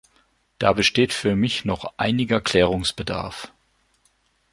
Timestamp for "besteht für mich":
0.73-1.63